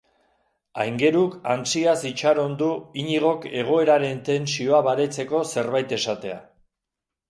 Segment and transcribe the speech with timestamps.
[0.83, 2.71] Aingeruk antsiaz itxaron du
[3.03, 6.47] Iñigok egoeraren tentsioa baretzeko zerbait esatea.